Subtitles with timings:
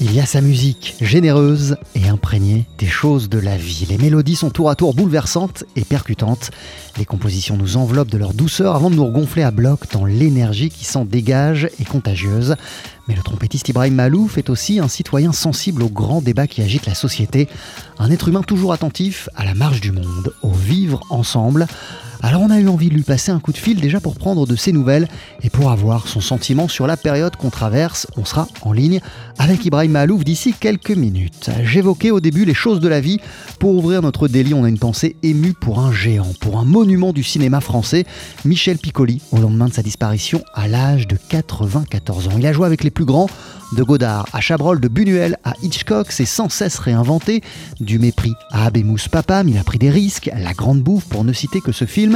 [0.00, 3.86] il y a sa musique, généreuse et imprégnée des choses de la vie.
[3.90, 6.50] Les mélodies sont tour à tour bouleversantes et percutantes.
[6.96, 10.70] Les compositions nous enveloppent de leur douceur avant de nous regonfler à bloc dans l'énergie
[10.70, 12.56] qui s'en dégage et contagieuse.
[13.08, 16.86] Mais le trompettiste Ibrahim Malouf est aussi un citoyen sensible aux grands débats qui agitent
[16.86, 17.48] la société,
[17.98, 21.66] un être humain toujours attentif à la marche du monde, au vivre ensemble.
[22.22, 24.46] Alors on a eu envie de lui passer un coup de fil déjà pour prendre
[24.46, 25.08] de ses nouvelles
[25.42, 28.06] et pour avoir son sentiment sur la période qu'on traverse.
[28.16, 29.00] On sera en ligne
[29.38, 31.50] avec Ibrahim Malouf d'ici quelques minutes.
[31.64, 33.20] J'évoquais au début les choses de la vie.
[33.58, 37.12] Pour ouvrir notre délit, on a une pensée émue pour un géant, pour un monument
[37.12, 38.04] du cinéma français,
[38.44, 42.32] Michel Piccoli, au lendemain de sa disparition à l'âge de 94 ans.
[42.38, 43.28] Il a joué avec les plus grands,
[43.72, 47.42] de Godard à Chabrol, de Buñuel à Hitchcock, s'est sans cesse réinventé.
[47.78, 51.32] Du mépris à Abemous Papam, il a pris des risques, La Grande Bouffe pour ne
[51.32, 52.09] citer que ce film.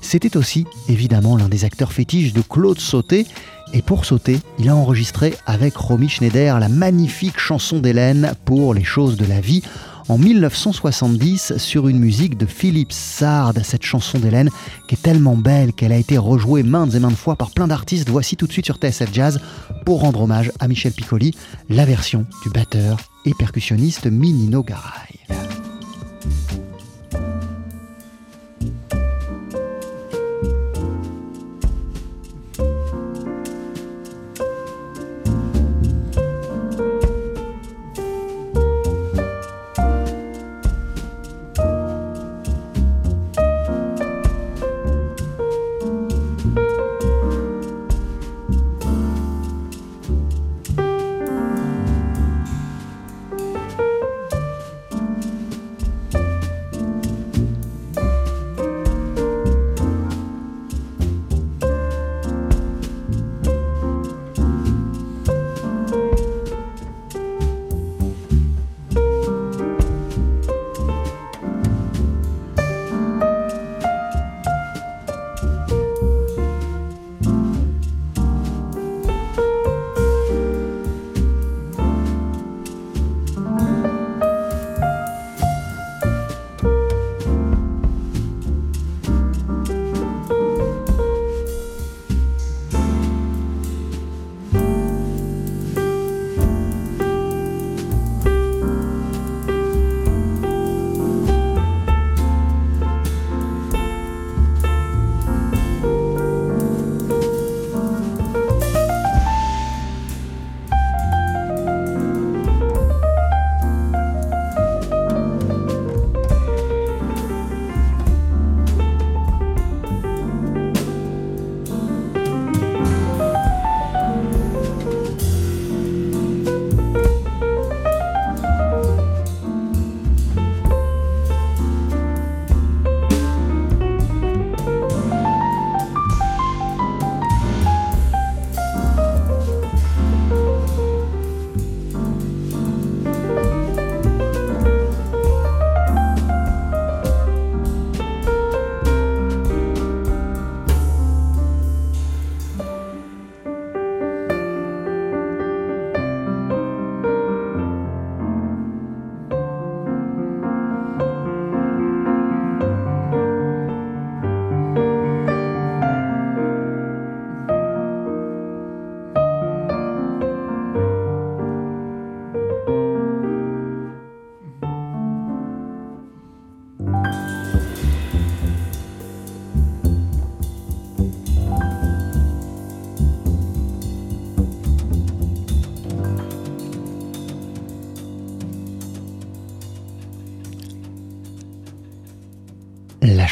[0.00, 3.26] C'était aussi évidemment l'un des acteurs fétiches de Claude Sauté.
[3.74, 8.84] Et pour sauter, il a enregistré avec Romy Schneider la magnifique chanson d'Hélène pour Les
[8.84, 9.62] choses de la vie
[10.08, 14.50] en 1970 sur une musique de Philippe Sard, cette chanson d'Hélène
[14.88, 18.10] qui est tellement belle qu'elle a été rejouée maintes et maintes fois par plein d'artistes.
[18.10, 19.40] Voici tout de suite sur TSF Jazz
[19.86, 21.34] pour rendre hommage à Michel Piccoli,
[21.68, 25.20] la version du batteur et percussionniste Minino Garay.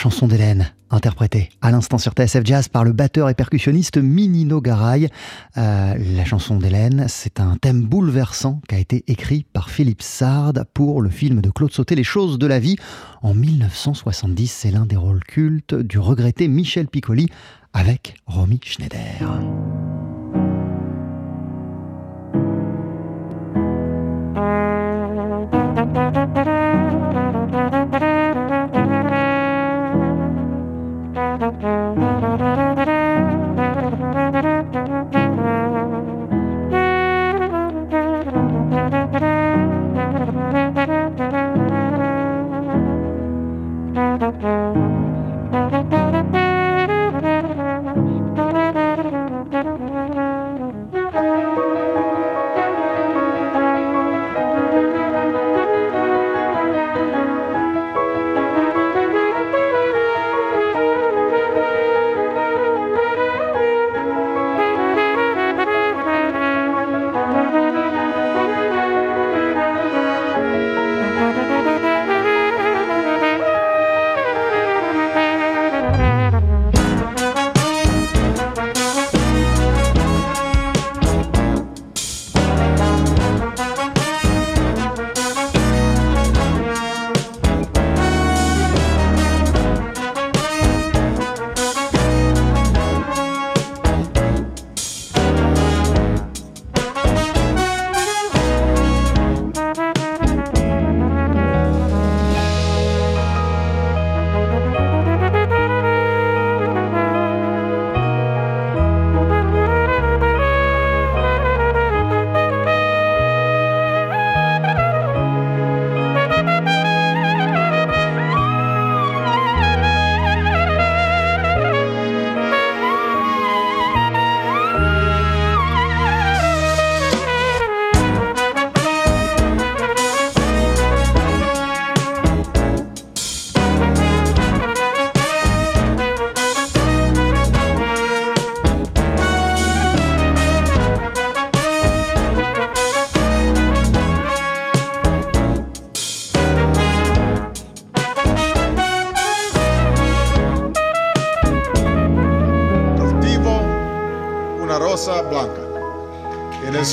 [0.01, 5.11] Chanson d'Hélène, interprétée à l'instant sur TSF Jazz par le batteur et percussionniste Minino Garay.
[5.59, 10.55] Euh, la chanson d'Hélène, c'est un thème bouleversant qui a été écrit par Philippe Sard
[10.73, 12.77] pour le film de Claude Sauté, Les choses de la vie.
[13.21, 17.29] En 1970, c'est l'un des rôles cultes du regretté Michel Piccoli
[17.75, 19.90] avec Romy Schneider.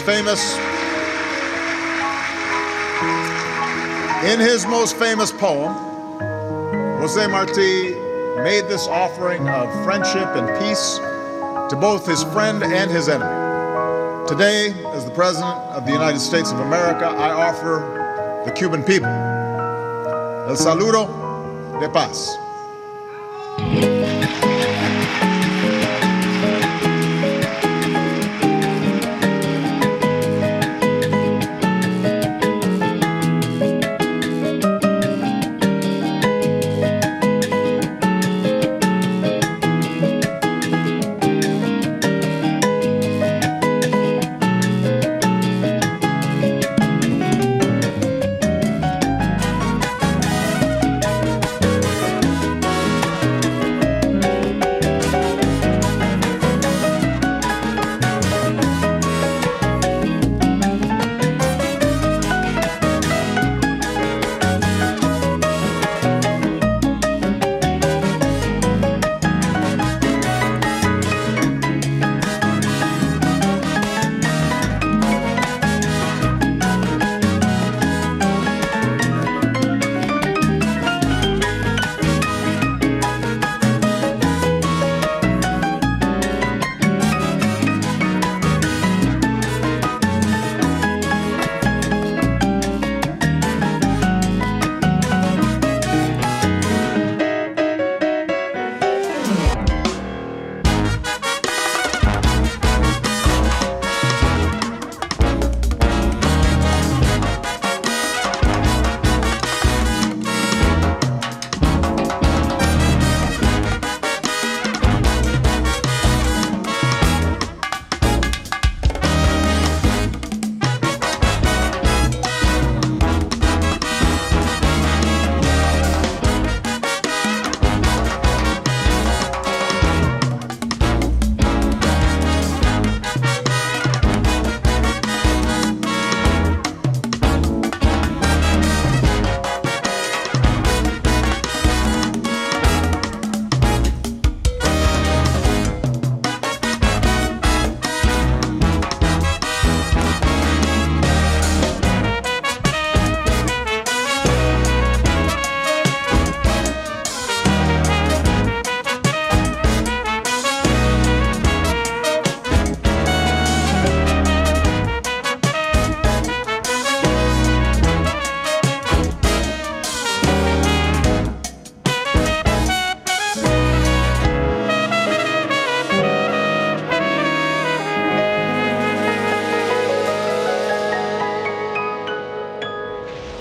[0.01, 0.57] Famous
[4.25, 5.73] in his most famous poem,
[6.99, 7.95] Jose Marti
[8.43, 10.97] made this offering of friendship and peace
[11.69, 14.27] to both his friend and his enemy.
[14.27, 19.07] Today, as the President of the United States of America, I offer the Cuban people
[19.07, 21.07] el saludo
[21.79, 22.37] de paz.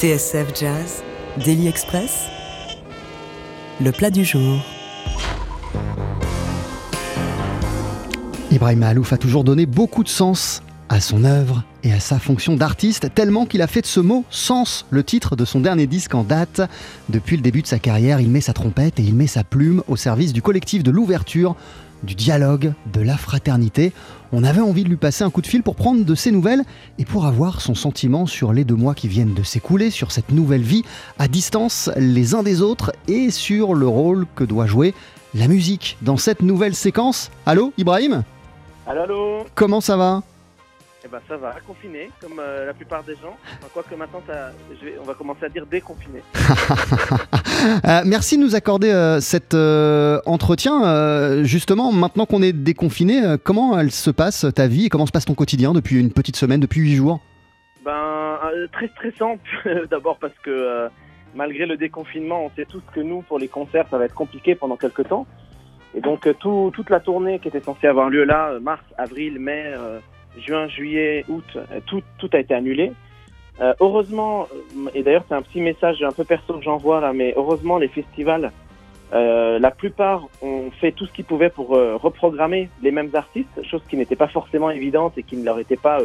[0.06, 1.02] TSF Jazz,
[1.44, 2.26] Daily Express,
[3.80, 4.60] le plat du jour.
[8.52, 12.54] Ibrahim Alouf a toujours donné beaucoup de sens à son œuvre et à sa fonction
[12.54, 16.14] d'artiste, tellement qu'il a fait de ce mot sens le titre de son dernier disque
[16.14, 16.60] en date.
[17.08, 19.82] Depuis le début de sa carrière, il met sa trompette et il met sa plume
[19.88, 21.56] au service du collectif de l'ouverture,
[22.02, 23.92] du dialogue, de la fraternité.
[24.32, 26.62] On avait envie de lui passer un coup de fil pour prendre de ses nouvelles
[26.98, 30.30] et pour avoir son sentiment sur les deux mois qui viennent de s'écouler, sur cette
[30.30, 30.82] nouvelle vie
[31.18, 34.94] à distance les uns des autres et sur le rôle que doit jouer
[35.34, 37.30] la musique dans cette nouvelle séquence.
[37.44, 38.22] Allô, Ibrahim?
[38.86, 39.46] Allô, allô?
[39.54, 40.22] Comment ça va?
[41.06, 43.36] Eh ben ça va, confiné, comme euh, la plupart des gens.
[43.58, 46.20] Enfin, quoique maintenant, ça, je vais- on va commencer à dire déconfiné.
[47.84, 50.84] Euh, merci de nous accorder euh, cet euh, entretien.
[50.84, 55.06] Euh, justement, maintenant qu'on est déconfiné, euh, comment elle se passe ta vie et comment
[55.06, 57.20] se passe ton quotidien depuis une petite semaine, depuis huit jours?
[57.84, 59.38] Ben, euh, très stressant,
[59.90, 60.88] d'abord parce que euh,
[61.34, 64.54] malgré le déconfinement, on sait tous que nous, pour les concerts, ça va être compliqué
[64.54, 65.26] pendant quelques temps.
[65.96, 68.82] Et donc, euh, tout- toute la tournée qui était censée avoir lieu là, euh, mars,
[68.98, 69.98] avril, mai, euh,
[70.38, 72.92] juin, juillet, août, euh, tout, tout a été annulé.
[73.60, 77.12] Euh, heureusement, euh, et d'ailleurs c'est un petit message un peu perso que j'envoie là,
[77.14, 78.52] mais heureusement les festivals,
[79.14, 83.62] euh, la plupart ont fait tout ce qu'ils pouvaient pour euh, reprogrammer les mêmes artistes,
[83.62, 86.00] chose qui n'était pas forcément évidente et qui ne leur était pas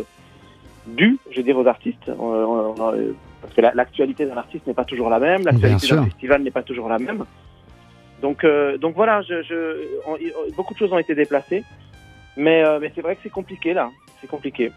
[0.87, 2.09] due, je veux dire, aux artistes.
[2.19, 6.05] On- on- parce que la- l'actualité d'un artiste n'est pas toujours la même, l'actualité d'un
[6.05, 7.25] festival n'est pas toujours la même.
[8.21, 8.45] Donc,
[8.79, 11.63] donc voilà, je, je, on- il- beaucoup de choses ont été déplacées,
[12.37, 13.89] mais, mais c'est vrai que c'est compliqué là,
[14.21, 14.71] c'est compliqué.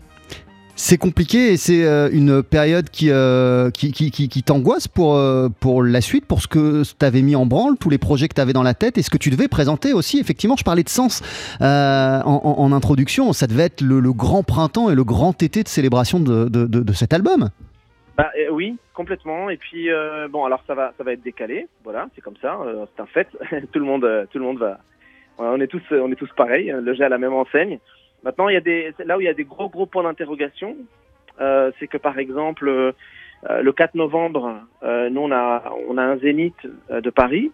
[0.76, 5.14] C'est compliqué et c'est euh, une période qui, euh, qui, qui, qui- qui t'angoisse pour,
[5.14, 8.26] euh, pour la suite, pour ce que tu avais mis en branle, tous les projets
[8.26, 10.18] que tu avais dans la tête et ce que tu devais présenter aussi.
[10.18, 11.22] Effectivement, je parlais de sens
[11.60, 13.32] en, introduction.
[13.32, 16.66] Ça devait être le, le grand printemps et le grand été de célébration de, de,
[16.66, 17.50] de- de cet album.
[18.18, 19.50] Bah, oui, complètement.
[19.50, 19.88] Et puis
[20.30, 21.68] bon, alors ça va, ça va être décalé.
[21.84, 22.58] Voilà, c'est comme ça,
[22.96, 23.28] c'est un fait.
[23.72, 24.78] tout le monde, tout le monde va.
[25.38, 26.72] On est tous, on est tous pareils.
[26.82, 27.78] Le jeu à la même enseigne.
[28.24, 30.76] Maintenant, il y a des, là où il y a des gros gros points d'interrogation,
[31.40, 32.92] euh, c'est que par exemple euh,
[33.50, 36.56] euh, le 4 novembre, euh, nous on a, on a un zénith
[36.90, 37.52] euh, de Paris.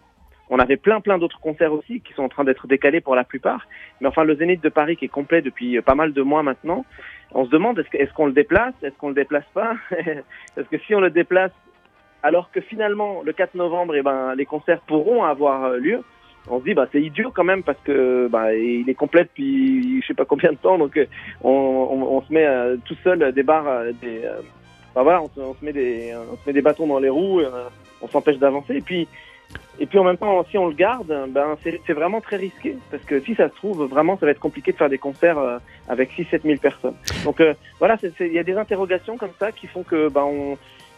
[0.49, 3.25] On avait plein plein d'autres concerts aussi qui sont en train d'être décalés pour la
[3.25, 3.67] plupart.
[3.99, 6.43] Mais enfin, le zénith de Paris qui est complet depuis euh, pas mal de mois
[6.43, 6.85] maintenant.
[7.33, 9.75] On se demande est-ce qu'on le déplace, est-ce qu'on le déplace pas?
[10.55, 11.51] Parce que si on le déplace,
[12.23, 16.01] alors que finalement le 4 novembre, eh ben, les concerts pourront avoir lieu,
[16.49, 20.01] on se dit bah c'est idiot quand même parce que bah il est complet depuis
[20.01, 21.05] je sais pas combien de temps, donc euh,
[21.43, 24.21] on, on, on se met euh, tout seul euh, des barres, des,
[24.95, 27.41] bah voilà, on se, met des, on se met des bâtons dans les roues,
[28.01, 29.07] on s'empêche d'avancer et puis
[29.79, 33.03] et puis en même temps, si on le garde, ben c'est vraiment très risqué parce
[33.03, 36.11] que si ça se trouve, vraiment, ça va être compliqué de faire des concerts avec
[36.11, 36.93] 6-7 000 personnes.
[37.25, 37.41] Donc
[37.79, 40.57] voilà, il y a des interrogations comme ça qui font que ben on,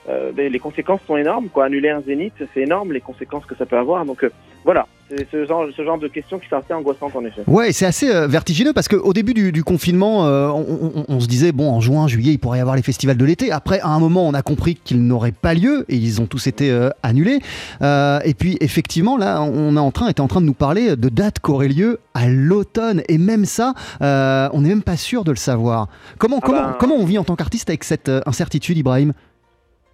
[0.09, 1.47] euh, ben, les conséquences sont énormes.
[1.49, 4.05] Quoi, annuler un zénith, c'est énorme les conséquences que ça peut avoir.
[4.05, 4.29] Donc euh,
[4.65, 7.41] voilà, c'est ce genre, ce genre de questions qui sont assez angoissantes en effet.
[7.47, 11.27] Ouais, c'est assez euh, vertigineux parce qu'au début du, du confinement, on, on- on se
[11.27, 13.51] disait, bon, en juin, juillet, il pourrait y avoir les festivals de l'été.
[13.51, 16.47] Après, à un moment, on a compris qu'ils n'auraient pas lieu et ils ont tous
[16.47, 16.71] été
[17.03, 17.39] annulés.
[17.81, 21.09] Et puis, effectivement, là, on est en train, était en train de nous parler de
[21.09, 23.01] dates qui auraient lieu à l'automne.
[23.09, 25.87] Et même ça, on n'est même pas sûr de le savoir.
[26.17, 29.13] Comment, Ah comment, ben- comment on vit en tant qu'artiste avec cette incertitude, Ibrahim?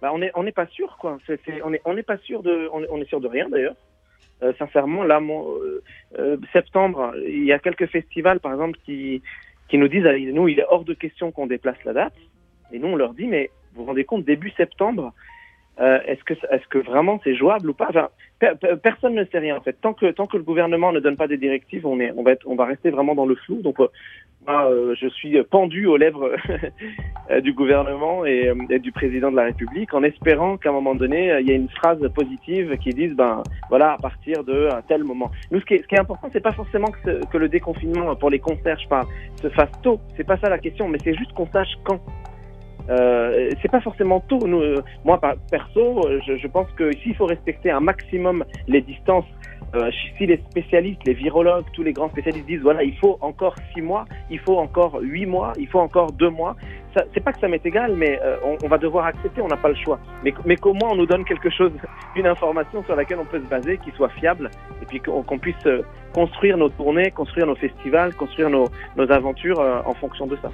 [0.00, 1.18] Bah, on n'est on n'est pas sûr quoi.
[1.26, 3.28] C'est- c'est- on n'est on n'est pas sûr de on est, on est sûr de
[3.28, 3.76] rien d'ailleurs.
[4.42, 5.82] Euh, sincèrement, là, mon, euh,
[6.18, 9.22] euh, septembre, il y a quelques festivals par exemple qui
[9.68, 12.14] qui nous disent allez, nous il est hors de question qu'on déplace la date.
[12.72, 15.12] Et nous on leur dit mais vous vous rendez compte début septembre
[15.80, 18.10] euh, est-ce que est-ce que vraiment c'est jouable ou pas?
[18.82, 19.76] Personne ne sait rien en fait.
[19.80, 22.32] Tant que tant que le gouvernement ne donne pas des directives, on est on va
[22.32, 23.60] être on va rester vraiment dans le flou.
[23.62, 23.88] Donc euh,
[24.46, 26.34] moi, euh, je suis pendu aux lèvres
[27.30, 31.36] euh, du gouvernement et, du président de la République en espérant qu'à un moment donné,
[31.40, 35.30] il y ait une phrase positive qui dise, ben voilà, à partir de tel moment.
[35.50, 38.16] Nous, ce qui est, ce qui est important, c'est pas forcément que, que le déconfinement
[38.16, 39.06] pour les concerts, je parle,
[39.42, 40.00] se fasse tôt.
[40.16, 42.00] C'est pas ça la question, mais c'est juste qu'on sache quand.
[42.88, 44.38] Euh, c'est pas forcément tôt.
[44.46, 45.20] Nous, euh, moi,
[45.50, 49.26] perso, je, je pense que s'il faut respecter un maximum les distances,
[49.74, 53.54] euh, si les spécialistes, les virologues, tous les grands spécialistes disent voilà, il faut encore
[53.72, 56.56] six mois, il faut encore huit mois, il faut encore deux mois.
[57.14, 59.56] C'est pas que ça m'est égal, mais euh, on, on va devoir accepter, on n'a
[59.56, 60.00] pas le choix.
[60.24, 61.70] Mais, mais qu'au moins on nous donne quelque chose,
[62.16, 64.50] une information sur laquelle on peut se baser, qui soit fiable,
[64.82, 65.82] et puis qu'on, qu'on puisse euh,
[66.12, 68.64] construire nos tournées, construire nos festivals, construire nos,
[68.96, 70.50] nos aventures euh, en fonction de ça.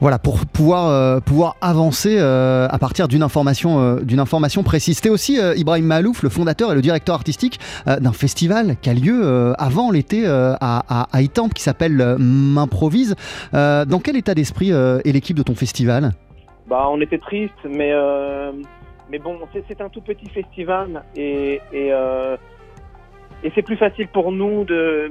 [0.00, 4.96] Voilà, pour pouvoir, euh, pouvoir avancer euh, à partir d'une information, euh, information précise.
[4.96, 9.52] C'était aussi Ibrahim Malouf, le fondateur et le directeur artistique d'un festival qui a lieu
[9.58, 10.56] avant l'été à,
[10.88, 11.22] à,
[11.54, 13.14] qui s'appelle M'improvise.
[13.52, 16.12] Dans quel état d'esprit est l'équipe de ton festival?
[16.66, 17.92] Bah, on était triste, mais
[19.10, 19.38] mais bon,
[19.68, 21.92] c'est un tout petit festival et, et
[23.54, 25.10] c'est plus facile pour nous de.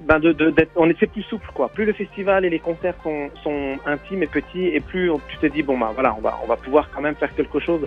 [0.00, 1.68] Ben de, de- on est c'est plus souple quoi.
[1.68, 5.36] Plus le festival et les concerts sont, sont intimes et petits, et plus on- tu
[5.38, 7.86] te dis bon bah voilà, on va on va pouvoir quand même faire quelque chose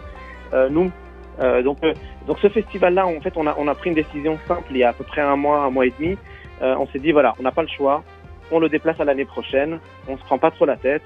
[0.54, 0.92] euh, nous.
[1.40, 1.94] Euh, donc euh,
[2.28, 4.78] donc ce festival là, en fait, on a on a pris une décision simple il
[4.78, 6.16] y a à peu près un mois, un mois et demi.
[6.62, 8.04] Euh, on s'est dit voilà, on n'a pas le choix,
[8.52, 11.02] on le déplace à l'année prochaine, on se prend pas trop la tête.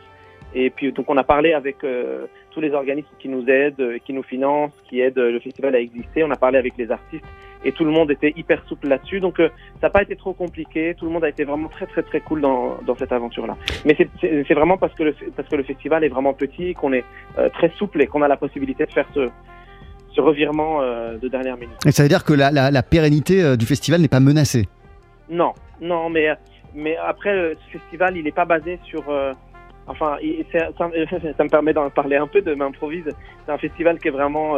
[0.53, 3.97] Et puis donc on a parlé avec euh, tous les organismes qui nous aident, euh,
[4.05, 6.23] qui nous financent, qui aident le festival à exister.
[6.25, 7.25] On a parlé avec les artistes
[7.63, 9.19] et tout le monde était hyper souple là-dessus.
[9.19, 9.49] Donc euh,
[9.81, 10.95] ça n'a pas été trop compliqué.
[10.97, 13.55] Tout le monde a été vraiment très très très cool dans, dans cette aventure-là.
[13.85, 17.03] Mais c'est- vraiment parce que le parce que le festival est vraiment petit, qu'on est
[17.37, 19.29] euh, très souple et qu'on a la possibilité de faire ce
[20.15, 21.75] ce revirement euh, de dernière minute.
[21.85, 24.67] Et ça veut dire que la, la- la pérennité du festival n'est pas menacée?
[25.29, 26.27] Non, non, mais
[26.73, 29.03] mais après ce festival, il n'est pas basé sur.
[29.87, 30.17] enfin,
[30.51, 30.69] ça,
[31.37, 33.05] ça me permet d'en parler un peu, de m'improvise.
[33.45, 34.55] C'est un festival qui est vraiment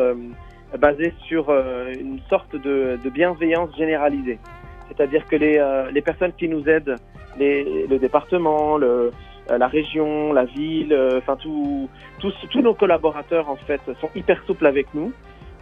[0.74, 4.40] euh, basé sur euh, une sorte de, de bienveillance généralisée.
[4.88, 6.96] C'est-à-dire que les, euh, les personnes qui nous aident,
[7.38, 9.12] les, le département, le,
[9.52, 14.44] euh, la région, la ville, enfin tout- tous, tous nos collaborateurs en fait sont hyper
[14.46, 15.12] souples avec nous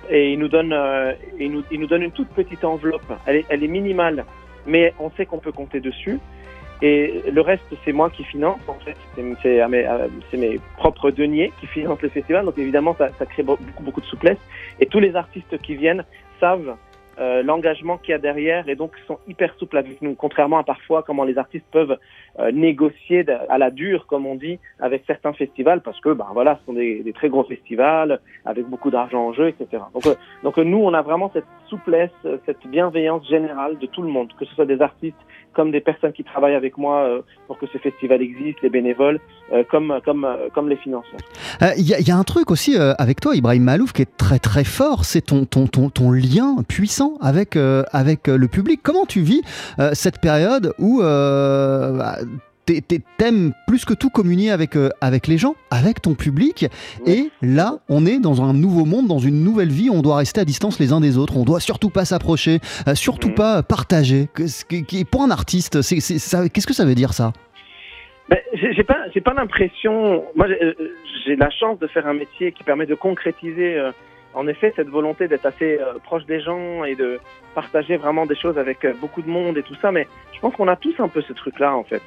[0.09, 3.11] et ils nous donnent, euh, ils nous, ils nous donnent une toute petite enveloppe.
[3.25, 4.25] Elle est, elle est minimale,
[4.65, 6.19] mais on sait qu'on peut compter dessus.
[6.81, 8.95] Et le reste, c'est moi qui finance, en fait.
[9.15, 9.67] C'est-
[10.37, 12.45] mes, propres deniers qui financent le festival.
[12.45, 14.37] Donc évidemment, ça, crée beaucoup, beaucoup de souplesse.
[14.79, 16.03] Et tous les artistes qui viennent
[16.39, 16.75] savent
[17.19, 20.13] euh, l'engagement qu'il y a derrière et donc sont hyper souples avec nous.
[20.13, 21.97] Contrairement à parfois comment les artistes peuvent
[22.37, 26.59] euh, négocier à la dure, comme on dit, avec certains festivals, parce que ben voilà,
[26.59, 29.81] ce sont des, des très gros festivals avec beaucoup d'argent en jeu, etc.
[29.95, 30.13] Donc, euh,
[30.43, 34.09] donc euh, nous, on a vraiment cette souplesse, euh, cette bienveillance générale de tout le
[34.09, 35.17] monde, que ce soit des artistes
[35.57, 39.19] comme des personnes qui travaillent avec moi euh, pour que ce festival existe, les bénévoles,
[39.51, 41.19] euh, comme, comme, euh, comme les financeurs.
[41.77, 45.03] Il y, a- un truc aussi avec toi, Ibrahim Malouf, qui est très très fort,
[45.05, 47.57] c'est ton, ton, ton, ton lien puissant avec,
[47.91, 48.79] avec le public.
[48.83, 49.41] Comment tu vis
[49.93, 52.17] cette période où bah,
[53.17, 56.65] t'aimes plus que tout communier avec, euh, avec les gens, avec ton public,
[57.05, 60.41] et là, on est dans un nouveau monde, dans une nouvelle vie, on doit rester
[60.41, 63.35] à distance les uns des autres, on doit surtout pas s'approcher, euh, surtout Mhm.
[63.35, 64.27] pas partager.
[65.11, 67.33] Pour un artiste, qu'est-ce que ça veut dire ça?
[68.29, 70.25] Ben, j'ai pas, j'ai pas l'impression.
[70.35, 70.73] Moi, j'ai euh,
[71.25, 73.91] j'ai la chance de faire un métier qui permet de concrétiser, euh,
[74.33, 77.19] en effet, cette volonté d'être assez proche des gens et de
[77.55, 79.91] partager vraiment des choses avec beaucoup de monde et tout ça.
[79.91, 82.03] Mais je pense qu'on a tous un peu ce truc-là, en fait,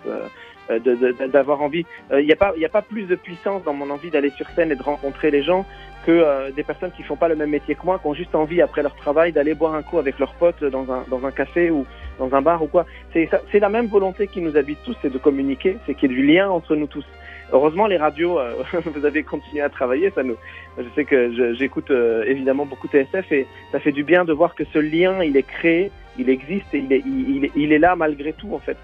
[0.70, 1.84] euh, euh, d'avoir envie.
[2.12, 4.70] Il n'y a pas, a pas plus de puissance dans mon envie d'aller sur scène
[4.72, 5.66] et de rencontrer les gens
[6.06, 8.34] que euh, des personnes qui font pas le même métier que moi, qui ont juste
[8.34, 11.30] envie après leur travail d'aller boire un coup avec leurs potes dans un dans un
[11.30, 11.86] café ou
[12.18, 12.86] dans un bar ou quoi.
[13.12, 16.14] C'est c'est la même volonté qui nous habite tous, c'est de communiquer, c'est qu'il y
[16.14, 17.04] ait du lien entre nous tous.
[17.52, 18.54] Heureusement, les radios, euh,
[18.94, 20.10] vous avez continué à travailler.
[20.10, 20.36] Ça nous,
[20.78, 24.54] je sais que j'écoute euh, évidemment beaucoup TSF et ça fait du bien de voir
[24.54, 27.78] que ce lien, il est créé, il existe et il est, il, il il est
[27.78, 28.76] là malgré tout en fait.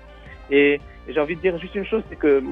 [0.50, 2.42] Et, et j'ai envie de dire juste une chose, c'est que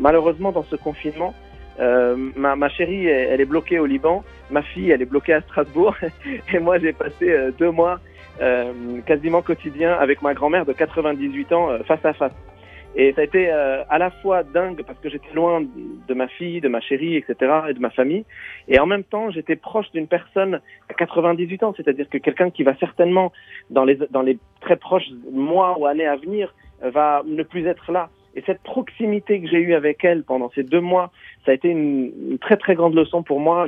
[0.00, 1.34] malheureusement dans ce confinement,
[1.80, 5.40] euh, ma, ma chérie, elle, est bloquée au Liban, ma fille, elle est bloquée à
[5.42, 5.94] Strasbourg,
[6.52, 8.00] et moi j'ai passé euh, deux mois
[8.40, 12.32] euh, quasiment quotidien avec ma grand-mère de 98 ans euh, face à face.
[12.94, 16.28] Et ça a été euh, à la fois dingue parce que j'étais loin de ma
[16.28, 17.36] fille, de ma chérie, etc.,
[17.68, 18.24] et de ma famille.
[18.68, 20.60] Et en même temps, j'étais proche d'une personne
[20.90, 23.32] à 98 ans, c'est-à-dire que quelqu'un qui va certainement,
[23.70, 27.92] dans les, dans les très proches mois ou années à venir, va ne plus être
[27.92, 28.10] là.
[28.34, 31.10] Et cette proximité que j'ai eue avec elle pendant ces deux mois,
[31.44, 33.66] ça a été une, très très grande leçon pour moi.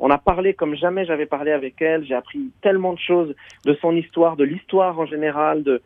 [0.00, 2.06] On a parlé comme jamais j'avais parlé avec elle.
[2.06, 3.34] J'ai appris tellement de choses
[3.66, 5.82] de son histoire, de l'histoire en général, de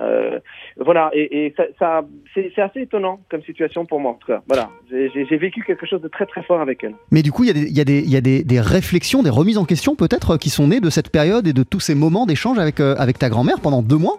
[0.00, 0.38] euh,
[0.78, 1.10] voilà.
[1.14, 2.02] Et, ça,
[2.34, 4.42] c'est, assez étonnant comme situation pour moi en tout cas.
[4.48, 6.94] Voilà, j'ai, vécu quelque chose de très très fort avec elle.
[7.10, 9.22] Mais du coup, il y a, des, y a, des, y a des, des réflexions,
[9.22, 11.80] des remises en question peut-être euh, qui sont nées de cette période et de tous
[11.80, 14.18] ces moments d'échange avec, euh, avec ta grand-mère pendant deux mois?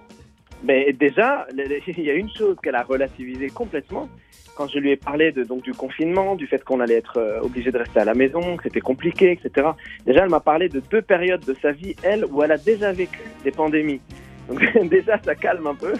[0.63, 1.47] Mais déjà,
[1.87, 4.09] il y a une chose qu'elle a relativisé complètement.
[4.55, 7.39] Quand je lui ai parlé de, donc, du confinement, du fait qu'on allait être euh,
[7.41, 9.69] obligé de rester à la maison, que c'était compliqué, etc.
[10.05, 12.91] Déjà, elle m'a parlé de deux périodes de sa vie, elle, où elle a déjà
[12.91, 13.99] vécu des pandémies.
[14.47, 15.93] Donc déjà, ça calme un peu,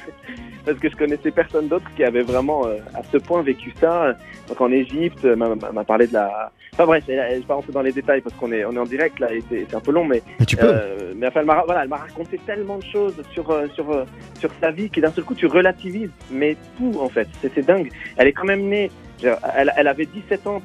[0.65, 4.15] parce que je connaissais personne d'autre qui avait vraiment euh, à ce point vécu ça.
[4.47, 6.51] Donc en Égypte, elle m'a parlé de la...
[6.73, 8.86] Enfin bref, je vais pas rentrer dans les détails parce qu'on est, on est en
[8.86, 10.65] direct là et c'est un peu long, mais Mais tu peux.
[10.67, 14.06] euh, mais enfin, elle m'a voilà, raconté tellement de choses sur euh, sur
[14.39, 17.65] sur sa vie qui d'un seul coup tu relativises, mais tout en fait, c'est c'est
[17.65, 17.89] dingue.
[18.17, 18.89] Elle est quand même née,
[19.21, 20.62] elle, elle avait 17 ans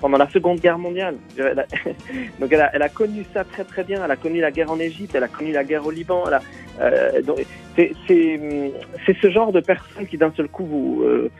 [0.00, 1.16] pendant la Seconde Guerre mondiale.
[2.40, 4.04] Donc elle a, connu ça très très bien.
[4.04, 6.24] Elle a connu la guerre en Égypte, elle a connu la guerre au Liban.
[6.80, 7.22] Euh,
[7.76, 7.92] c'est
[9.20, 11.30] ce genre de personne qui d'un seul coup vous euh,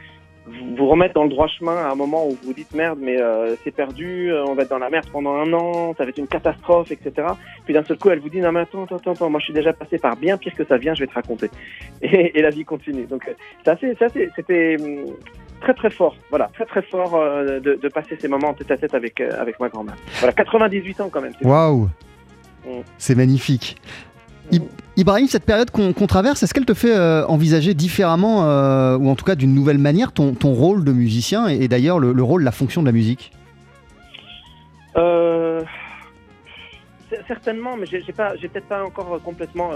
[0.47, 3.57] vous, remettre dans le droit chemin à un moment où vous dites merde, mais euh,
[3.64, 6.19] c'est perdu, euh, on va être dans la merde pendant un an, ça va être
[6.19, 7.29] une catastrophe, etc.
[7.64, 9.55] Puis d'un seul coup, elle vous dit non mais attends, attends, attends, moi je suis
[9.55, 11.51] déjà passé par bien pire que ça vient, je vais te raconter.
[12.03, 13.07] Et, la vie continue.
[13.07, 15.07] Donc euh, assez, c'est assez- c'était hum,
[15.64, 18.70] très très fort, voilà, très très fort euh, de, de passer ces moments en tête
[18.70, 19.96] à tête avec euh, avec ma grand-mère.
[20.20, 21.33] Voilà, 98 ans quand même.
[21.42, 21.88] Waouh
[22.66, 22.81] Mm.
[22.96, 23.77] C'est magnifique.
[24.50, 24.62] I-
[24.96, 28.40] Ibrahim, cette période qu'on traverse, est-ce qu'elle te fait euh, envisager différemment,
[28.96, 31.98] ou en tout cas d'une nouvelle manière, ton, ton rôle de musicien et, et d'ailleurs
[31.98, 33.33] le, le rôle, la fonction de la musique?
[37.29, 38.00] Certainement, mais j'ai
[38.48, 39.70] peut-être pas encore complètement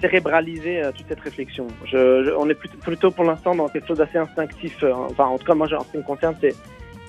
[0.00, 1.66] cérébralisé euh, toute cette réflexion.
[1.92, 4.82] On est plutôt, pour l'instant dans quelque chose d'assez instinctif.
[4.82, 6.54] euh, enfin, en tout cas, moi, en ce qui me concerne, c'est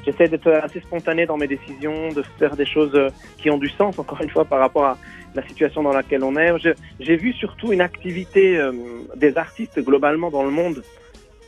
[0.06, 3.70] j'essaie d'être assez spontané dans mes décisions, de faire des choses euh, qui ont du
[3.70, 3.98] sens.
[4.04, 4.98] Encore une fois, par rapport à
[5.34, 6.52] la situation dans laquelle on est.
[7.00, 8.58] J'ai vu surtout une activité
[9.18, 10.82] des artistes globalement dans le monde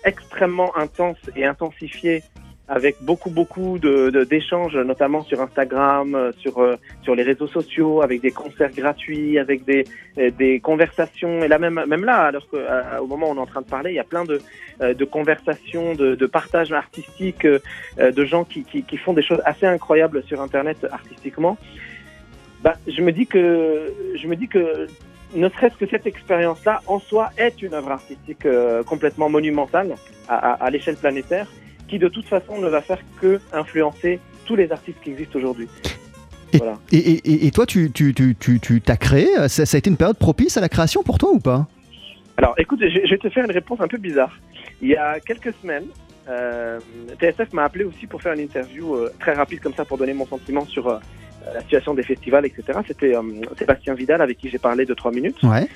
[0.04, 2.22] extrêmement intense et intensifiée
[2.70, 8.02] avec beaucoup beaucoup de d'échanges, notamment sur Instagram, euh, sur euh, sur les réseaux sociaux,
[8.02, 9.86] avec des concerts gratuits, avec des
[10.18, 11.42] euh, des conversations.
[11.44, 13.62] Et là même même là, alors que à- au moment où on est en train
[13.62, 14.42] de parler, il y a plein de
[14.82, 17.60] euh, de conversations, de, de partages artistiques, euh,
[18.00, 21.58] euh, de gens qui, qui qui font des choses assez incroyables sur Internet artistiquement.
[22.64, 24.88] Bah, je me dis que je me dis que
[25.36, 29.96] ne serait-ce que cette expérience-là en soi est une œuvre artistique euh, complètement monumentale
[30.28, 31.48] à, à, à l'échelle planétaire
[31.88, 35.68] qui de toute façon ne va faire que influencer tous les artistes qui existent aujourd'hui.
[36.54, 36.78] Et, Voilà.
[36.92, 39.90] et, et- et toi, tu tu, tu, tu, tu t'as créé ça, ça a été
[39.90, 41.68] une période propice à la création pour toi ou pas?
[42.38, 44.38] Alors écoute, je, je vais te faire une réponse un peu bizarre.
[44.82, 45.86] Il y a quelques semaines,
[46.30, 46.80] euh,
[47.20, 50.14] TSF m'a appelé aussi pour faire une interview euh, très rapide comme ça pour donner
[50.14, 51.00] mon sentiment sur euh,
[51.54, 52.80] la situation des festivals, etc.
[52.88, 53.22] C'était euh,
[53.58, 55.42] Sébastien Vidal avec qui j'ai parlé de trois minutes.
[55.44, 55.68] Ouais.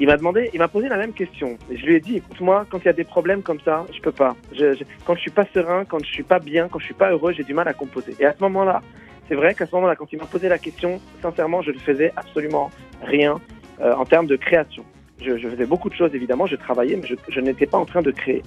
[0.00, 1.56] Il m'a demandé, il m'a posé la même question.
[1.70, 4.00] Je lui ai dit, écoute, moi, quand il y a des problèmes comme ça, je
[4.00, 4.34] peux pas.
[4.52, 6.94] Je, je- quand je suis pas serein, quand je suis pas bien, quand je suis
[6.94, 8.14] pas heureux, j'ai du mal à composer.
[8.18, 8.82] Et à ce moment-là,
[9.28, 12.12] c'est vrai qu'à ce moment-là, quand il m'a posé la question, sincèrement, je ne faisais
[12.16, 12.70] absolument
[13.02, 13.40] rien
[13.80, 14.84] euh, en termes de création.
[15.20, 18.10] Je, faisais beaucoup de choses, évidemment, je travaillais, mais je, n'étais pas en train de
[18.10, 18.42] créer.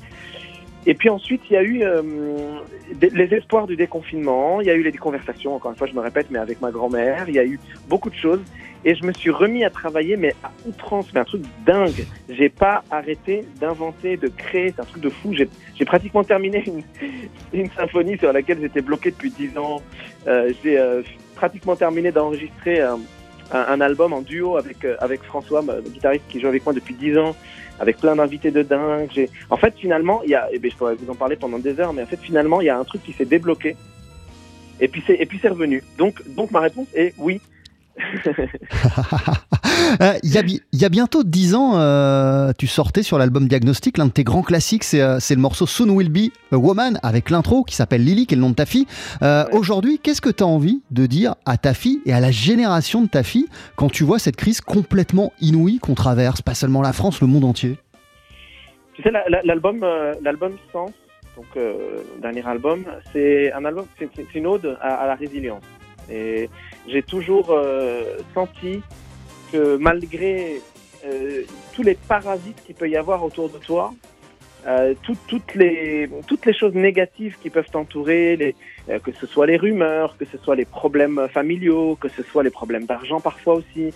[0.86, 2.02] Et puis ensuite, il y a eu euh,
[3.02, 6.00] les espoirs du déconfinement, il y a eu les conversations, encore une fois, je me
[6.02, 8.42] répète, mais avec ma grand-mère, il y a eu beaucoup de choses.
[8.88, 12.06] Et je me suis remis à travailler, mais à outrance, mais un truc dingue.
[12.30, 15.34] J'ai pas arrêté d'inventer, de créer, c'est un truc de fou.
[15.34, 16.63] J'ai pratiquement terminé
[17.52, 19.82] une, symphonie sur laquelle j'étais bloqué depuis dix ans.
[20.26, 21.02] Euh, J'ai euh,
[21.36, 26.47] pratiquement terminé d'enregistrer un, album en duo avec, euh, avec François, le guitariste qui joue
[26.47, 27.36] avec moi depuis dix ans,
[27.82, 29.28] avec plein d'invités de dingue.
[29.50, 31.78] En fait, finalement, il y a, eh ben, je pourrais vous en parler pendant des
[31.82, 33.76] heures, mais en fait, finalement, il y a un truc qui s'est débloqué.
[34.80, 35.84] Et puis c'est et puis c'est revenu.
[35.97, 37.41] Donc donc ma réponse est oui.
[40.02, 40.44] Euh, Il y, a,
[40.88, 44.84] y bientôt 10 ans, euh, tu sortais sur l'album Diagnostic, l'un de tes grands classiques,
[44.84, 48.26] c'est euh, c'est le morceau Soon Will Be a Woman, avec l'intro qui s'appelle Lily,
[48.28, 48.86] qui est le nom de ta fille.
[49.22, 49.56] Euh, Ouais.
[49.56, 53.02] Aujourd'hui, qu'est-ce que tu as envie de dire à ta fille et à la génération
[53.02, 56.94] de ta fille quand tu vois cette crise complètement inouïe qu'on traverse, pas seulement la
[56.94, 57.78] France, le monde entier?
[58.94, 59.86] Tu sais, la- la- l'album,
[60.24, 60.92] l'album Sens,
[61.36, 61.46] donc
[62.22, 62.84] dernier album,
[63.14, 65.64] c'est un album, c'est une ode à, à la résilience.
[66.10, 66.50] Et
[66.88, 68.82] j'ai toujours euh, senti
[69.52, 70.62] que malgré
[71.06, 73.93] euh, tous les parasites qu'il peut y avoir autour de toi,
[74.65, 76.10] euh, tout- toutes les
[76.58, 78.56] choses négatives qui peuvent t'entourer,
[79.04, 82.50] que ce soit les rumeurs, que ce soit les problèmes familiaux, que ce soit les
[82.50, 83.93] problèmes d'argent parfois aussi,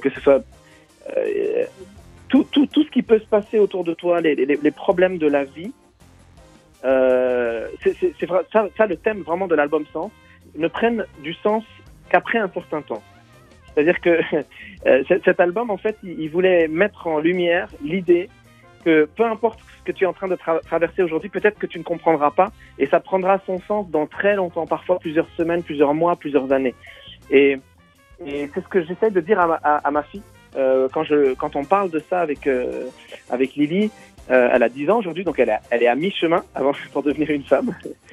[0.00, 0.42] que ce soit
[2.28, 5.72] tout, ce qui peut se passer autour de toi, les, problèmes de la vie,
[6.82, 10.10] c'est ça, ça, le thème vraiment de l'album Sens,
[10.56, 11.62] ne prennent du sens
[12.08, 13.02] qu'après un certain temps.
[13.66, 14.20] C'est-à-dire que
[14.86, 18.28] euh, cet album, en fait, il, voulait mettre en lumière l'idée
[18.84, 21.66] que peu importe ce que tu es en train de tra- traverser aujourd'hui, peut-être que
[21.66, 25.62] tu ne comprendras pas, et ça prendra son sens dans très longtemps, parfois plusieurs semaines,
[25.62, 26.74] plusieurs mois, plusieurs années.
[27.30, 27.58] Et,
[28.20, 30.22] c'est ce que j'essaie de dire à ma fille
[30.56, 32.84] euh, quand, je, quand on parle de ça avec, euh,
[33.30, 33.90] avec Lily.
[34.30, 37.02] Euh, elle a 10 ans aujourd'hui, donc elle, a- elle est à mi-chemin avant pour
[37.02, 37.74] devenir une femme,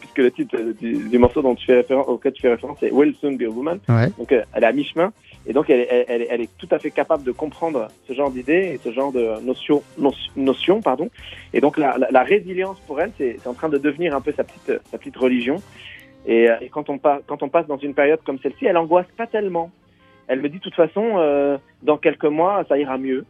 [0.00, 2.90] puisque le titre du, du morceau dont tu fais référence, auquel tu fais référence, c'est
[2.92, 3.78] Will Soon Be a Woman.
[3.88, 4.08] Ouais.
[4.18, 5.14] Donc elle est à mi-chemin,
[5.46, 8.72] et donc elle, elle, elle, est tout à fait capable de comprendre ce genre d'idées
[8.74, 11.08] et ce genre de notions, notion, notion, pardon.
[11.54, 14.32] Et donc la, la, la résilience pour elle, c'est en train de devenir un peu
[14.36, 15.62] sa petite, sa petite religion.
[16.26, 19.26] Et, et quand, on quand on passe dans une période comme celle-ci, elle angoisse pas
[19.26, 19.70] tellement.
[20.28, 23.24] Elle me dit de toute façon, euh, dans quelques mois, ça ira mieux.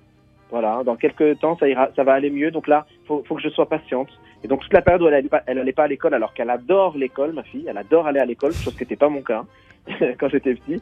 [0.51, 2.51] Voilà, dans quelques temps, ça ira, ça va aller mieux.
[2.51, 4.09] Donc là, faut, faut que je sois patiente.
[4.45, 6.51] Et donc toute la période où elle allait pas, elle pas à l'école, alors qu'elle
[6.51, 9.45] adore l'école, ma fille, elle adore aller à l'école, chose qui n'était pas mon cas
[10.19, 10.81] quand j'étais petit.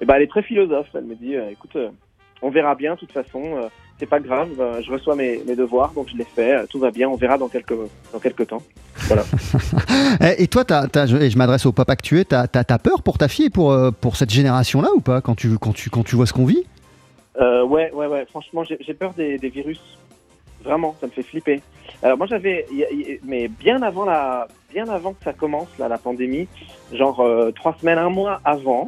[0.00, 0.88] Et ben elle est très philosophe.
[0.94, 1.90] Elle me dit, euh, écoute, euh,
[2.44, 2.94] on verra bien.
[2.94, 4.50] De toute façon, euh, c'est pas grave.
[4.60, 6.54] euh, je reçois mes, mes devoirs, donc je les fais.
[6.54, 7.08] euh, tout va bien.
[7.08, 7.74] On verra dans quelques
[8.12, 8.62] dans quelques temps.
[10.20, 13.28] Eh, Et toi, je, et je m'adresse au pop actuel, t'as as, peur pour ta
[13.28, 16.26] fille et pour, pour cette génération-là ou pas quand tu, quand, tu, quand tu vois
[16.26, 16.64] ce qu'on vit?
[17.40, 18.26] Euh, ouais, ouais, ouais.
[18.30, 19.80] Franchement, j'ai peur des, des virus.
[20.62, 21.60] Vraiment, ça me fait flipper.
[22.02, 22.66] Alors moi, j'avais,
[23.24, 26.48] mais bien avant la, bien avant que ça commence là, la pandémie,
[26.92, 28.86] genre euh, trois semaines, un mois avant.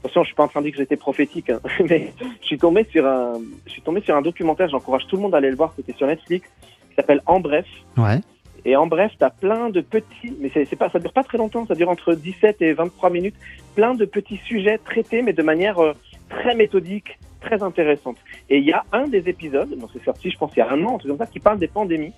[0.00, 2.58] Attention, je suis pas en train de dire que j'étais prophétique, hein, mais je suis
[2.58, 3.34] tombé sur un,
[3.66, 4.68] je suis tombé sur un documentaire.
[4.68, 5.72] J'encourage tout le monde à aller le voir.
[5.76, 6.48] C'était sur Netflix,
[6.88, 7.66] qui s'appelle En bref.
[7.96, 8.20] Ouais.
[8.64, 11.22] Et en bref, tu as plein de petits, mais c'est c'est pas, ça dure pas
[11.22, 13.36] très longtemps, ça dure entre 17 et 23 minutes,
[13.76, 15.92] plein de petits sujets traités, mais de manière euh,
[16.28, 18.16] très méthodique, très intéressante.
[18.50, 20.70] Et il y a un des épisodes, donc c'est sorti, je pense, il y a
[20.70, 22.12] un an, comme ça, qui parle des pandémies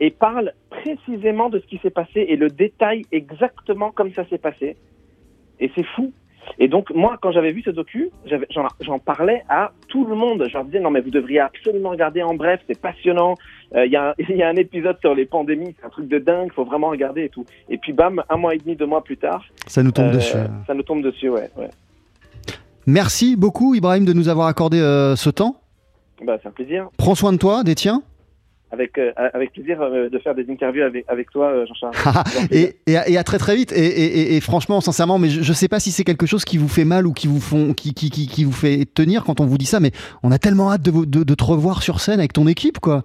[0.00, 4.38] et parle précisément de ce qui s'est passé et le détail exactement comme ça s'est
[4.38, 4.76] passé.
[5.60, 6.12] Et c'est fou.
[6.58, 8.10] Et donc, moi, quand j'avais vu ce docu,
[8.80, 10.44] j'en parlais à tout le monde.
[10.48, 13.34] Je leur disais, non, mais vous devriez absolument regarder en bref, c'est passionnant.
[13.74, 15.90] Euh, Il y, a un- il y a un épisode sur les pandémies, c'est un
[15.90, 17.44] truc de dingue, faut vraiment regarder et tout.
[17.68, 20.12] Et puis, bam, un mois et demi, deux mois plus tard, Ça nous tombe euh,
[20.14, 20.36] dessus.
[20.66, 21.48] ça nous tombe dessus, ouais.
[21.56, 21.70] ouais.
[22.86, 25.56] Merci beaucoup, Ibrahim, de nous avoir accordé euh, ce temps.
[26.24, 26.88] Bah, c'est un plaisir.
[26.98, 28.02] Prends soin de toi, des tiens.
[28.72, 32.24] Avec, euh, avec plaisir euh, de faire des interviews avec, avec toi, euh, Jean-Charles.
[32.50, 33.70] et, et à, et à très très vite.
[33.72, 36.68] Et, et- franchement, sincèrement, mais je, je sais pas si c'est quelque chose qui vous
[36.68, 39.44] fait mal ou qui vous font, qui, qui, qui, qui vous fait tenir quand on
[39.46, 39.90] vous dit ça, mais
[40.22, 43.04] on a tellement hâte de, de, de te revoir sur scène avec ton équipe, quoi.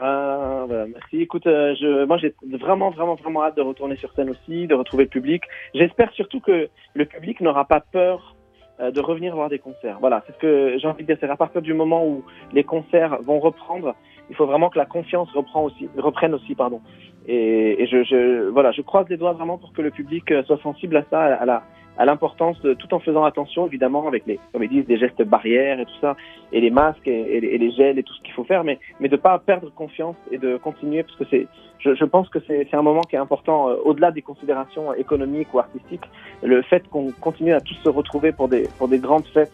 [0.00, 1.20] Ah, merci.
[1.20, 5.04] Écoute, je, moi j'ai vraiment, vraiment, vraiment hâte de retourner sur scène aussi, de retrouver
[5.04, 5.42] le public.
[5.74, 8.33] J'espère surtout que le public n'aura pas peur
[8.80, 9.98] de revenir voir des concerts.
[10.00, 11.16] Voilà, c'est ce que j'ai envie de dire.
[11.20, 13.94] C'est à partir du moment où les concerts vont reprendre,
[14.30, 16.80] il faut vraiment que la confiance reprend aussi, reprenne aussi, pardon.
[17.26, 20.42] Et, et je, je, voilà, je croise les doigts vraiment pour que le public euh,
[20.44, 21.62] soit sensible à ça, à la,
[21.98, 25.78] à l'importance, tout en faisant attention évidemment avec les, comme ils disent, des gestes barrières
[25.80, 26.16] et tout ça,
[26.52, 29.16] et les masques et, les- gels et tout ce qu'il faut faire, mais, mais de
[29.16, 31.46] pas perdre confiance et de continuer parce que c'est,
[31.78, 34.92] je, je pense que c'est, c'est un moment qui est important euh, au-delà des considérations
[34.94, 36.04] économiques ou artistiques.
[36.42, 39.52] Le fait qu'on continue à tous se retrouver pour des, pour des grandes fêtes,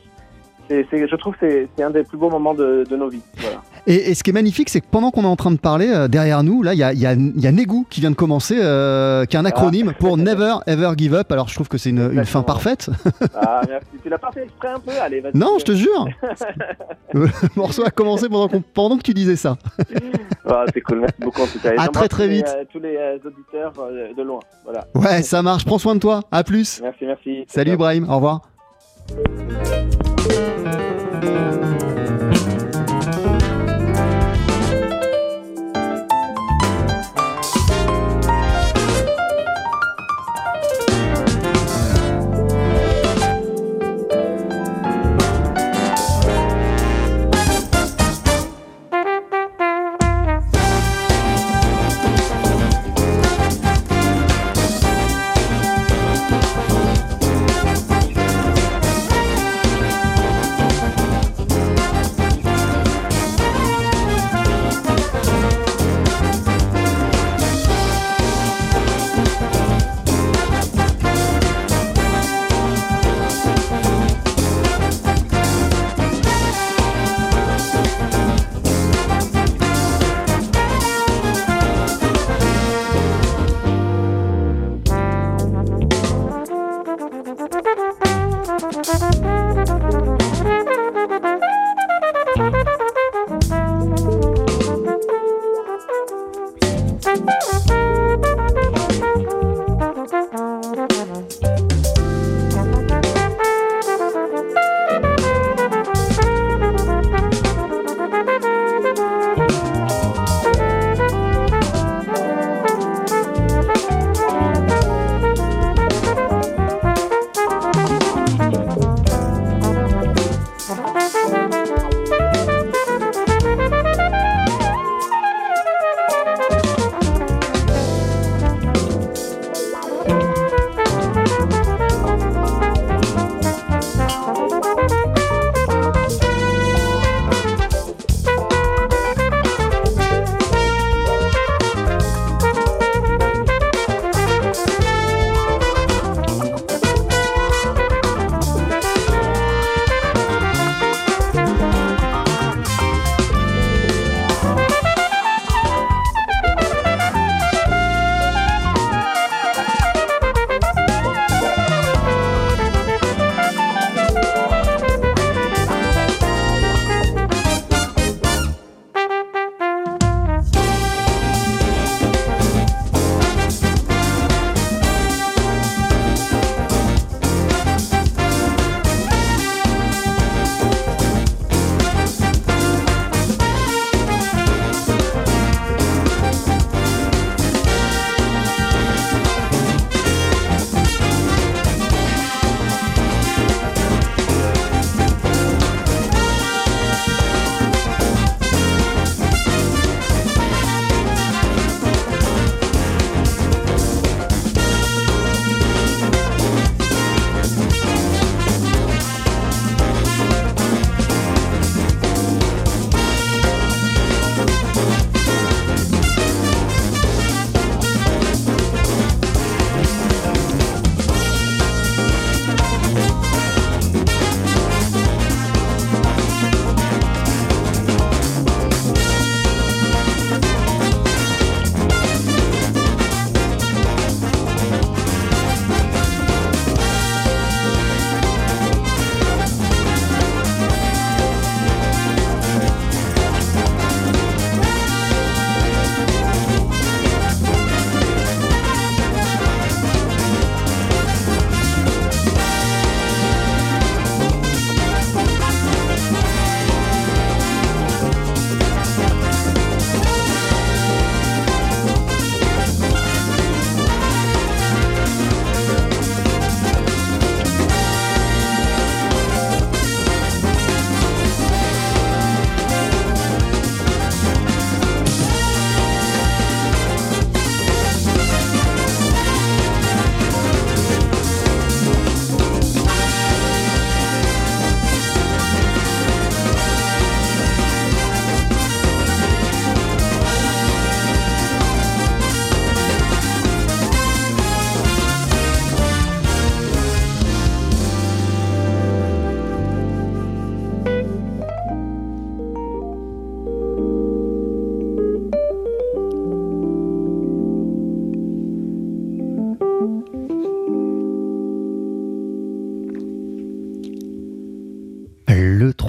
[0.70, 3.08] c'est, c'est, je trouve que c'est, c'est un des plus beaux moments de, de nos
[3.08, 3.20] vies.
[3.38, 3.56] Voilà.
[3.86, 5.88] Et, et ce qui est magnifique, c'est que pendant qu'on est en train de parler,
[5.88, 8.10] euh, derrière nous, là, il y a, y, a, il y a Negu qui vient
[8.10, 11.32] de commencer, euh, qui est un acronyme pour Never Ever Give Up.
[11.32, 12.88] Alors je trouve que c'est une, une fin parfaite.
[13.34, 13.86] Ah, merci.
[14.02, 14.92] Tu l'as pas fait exprès un peu?
[15.02, 15.36] Allez, vas-y.
[15.36, 16.06] non, je te jure.
[17.12, 19.56] Le morceau a commencé pendant, qu'on- pendant que tu disais ça.
[20.46, 21.70] Ah, c'est cool, merci beaucoup en tout cas.
[21.76, 22.46] À très, très tous les, vite.
[22.56, 24.40] euh, tous les euh, auditeurs euh, de loin.
[24.64, 24.86] Voilà.
[24.94, 25.64] Ouais, ça marche.
[25.64, 26.22] Prends soin de toi.
[26.30, 26.80] À plus.
[26.82, 27.44] Merci, merci.
[27.48, 27.72] Salut.
[27.72, 28.06] Ibrahim.
[28.08, 28.42] Au revoir.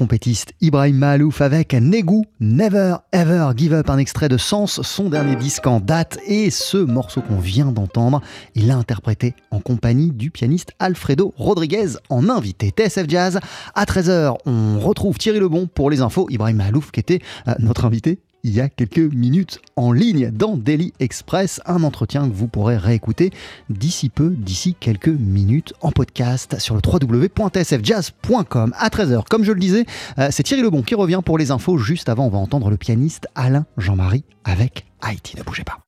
[0.01, 5.35] Trompettiste Ibrahim Mahalouf avec Negu, Never Ever Give Up, un extrait de Sens, son dernier
[5.35, 6.17] disque en date.
[6.25, 8.19] Et ce morceau qu'on vient d'entendre,
[8.55, 13.39] il l'a interprété en compagnie du pianiste Alfredo Rodriguez en invité TSF Jazz.
[13.75, 16.25] À 13h, on retrouve Thierry Lebon pour les infos.
[16.31, 20.58] Ibrahim Mahalouf qui était euh, notre invité il y a quelques minutes en ligne dans
[20.58, 23.32] Daily Express, un entretien que vous pourrez réécouter
[23.69, 29.23] d'ici peu, d'ici quelques minutes en podcast sur le www.tsfjazz.com à 13h.
[29.30, 29.86] Comme je le disais,
[30.19, 31.77] euh, c'est Thierry Lebon qui revient pour les infos.
[31.77, 35.38] Juste avant, on va entendre le pianiste Alain Jean-Marie avec Haïti.
[35.38, 35.80] Ne bougez pas.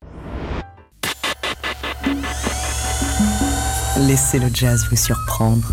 [4.08, 5.72] Laissez le jazz vous surprendre.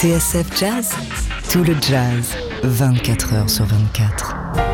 [0.00, 0.94] TSF Jazz,
[1.50, 4.69] tout le jazz, 24 heures sur 24.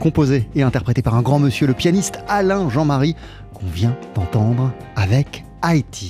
[0.00, 3.16] Composé et interprété par un grand monsieur, le pianiste Alain Jean-Marie,
[3.54, 6.07] qu'on vient d'entendre avec Haïti.